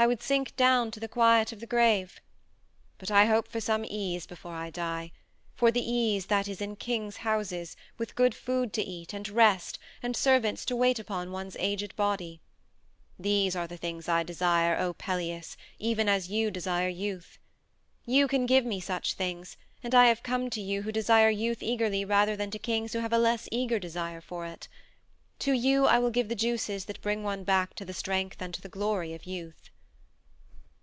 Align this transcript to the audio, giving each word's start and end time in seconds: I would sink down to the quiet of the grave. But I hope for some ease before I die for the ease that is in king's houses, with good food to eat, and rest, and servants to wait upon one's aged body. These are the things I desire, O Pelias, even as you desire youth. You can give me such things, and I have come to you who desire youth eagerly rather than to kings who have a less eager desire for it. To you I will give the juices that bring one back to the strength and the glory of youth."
I 0.00 0.06
would 0.06 0.22
sink 0.22 0.54
down 0.54 0.92
to 0.92 1.00
the 1.00 1.08
quiet 1.08 1.50
of 1.50 1.58
the 1.58 1.66
grave. 1.66 2.20
But 2.98 3.10
I 3.10 3.24
hope 3.24 3.48
for 3.48 3.60
some 3.60 3.84
ease 3.84 4.28
before 4.28 4.54
I 4.54 4.70
die 4.70 5.10
for 5.56 5.72
the 5.72 5.80
ease 5.82 6.26
that 6.26 6.46
is 6.46 6.60
in 6.60 6.76
king's 6.76 7.16
houses, 7.16 7.76
with 7.98 8.14
good 8.14 8.32
food 8.32 8.72
to 8.74 8.80
eat, 8.82 9.12
and 9.12 9.28
rest, 9.28 9.76
and 10.00 10.14
servants 10.16 10.64
to 10.66 10.76
wait 10.76 11.00
upon 11.00 11.32
one's 11.32 11.56
aged 11.58 11.96
body. 11.96 12.40
These 13.18 13.56
are 13.56 13.66
the 13.66 13.76
things 13.76 14.08
I 14.08 14.22
desire, 14.22 14.78
O 14.78 14.94
Pelias, 14.94 15.56
even 15.80 16.08
as 16.08 16.30
you 16.30 16.52
desire 16.52 16.86
youth. 16.88 17.36
You 18.06 18.28
can 18.28 18.46
give 18.46 18.64
me 18.64 18.78
such 18.78 19.14
things, 19.14 19.56
and 19.82 19.96
I 19.96 20.06
have 20.06 20.22
come 20.22 20.48
to 20.50 20.60
you 20.60 20.82
who 20.82 20.92
desire 20.92 21.28
youth 21.28 21.60
eagerly 21.60 22.04
rather 22.04 22.36
than 22.36 22.52
to 22.52 22.58
kings 22.60 22.92
who 22.92 23.00
have 23.00 23.12
a 23.12 23.18
less 23.18 23.48
eager 23.50 23.80
desire 23.80 24.20
for 24.20 24.46
it. 24.46 24.68
To 25.40 25.52
you 25.54 25.86
I 25.86 25.98
will 25.98 26.10
give 26.10 26.28
the 26.28 26.36
juices 26.36 26.84
that 26.84 27.02
bring 27.02 27.24
one 27.24 27.42
back 27.42 27.74
to 27.74 27.84
the 27.84 27.92
strength 27.92 28.40
and 28.40 28.54
the 28.54 28.68
glory 28.68 29.12
of 29.12 29.26
youth." 29.26 29.70